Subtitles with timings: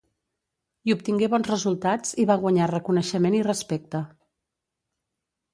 [0.87, 4.03] Hi obtingué bons resultats i va guanyar reconeixement i respecte.